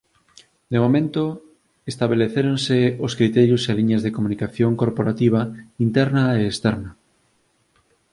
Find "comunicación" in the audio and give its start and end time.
4.17-4.71